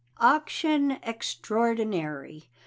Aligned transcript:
AUCTION 0.17 0.97
EXTRAORDINARY. 1.03 2.49